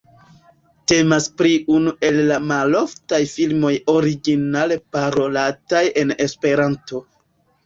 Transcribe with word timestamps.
Temas 0.91 1.25
pri 1.41 1.51
unu 1.79 1.93
el 2.07 2.17
la 2.31 2.39
maloftaj 2.53 3.19
filmoj 3.33 3.71
originale 3.97 4.79
parolataj 4.97 5.85
en 6.05 6.17
Esperanto. 6.27 7.05